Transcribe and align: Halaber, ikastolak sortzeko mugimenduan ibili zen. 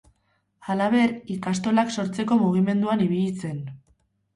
Halaber, 0.69 1.13
ikastolak 1.35 1.95
sortzeko 1.99 2.41
mugimenduan 2.43 3.09
ibili 3.11 3.33
zen. 3.41 3.67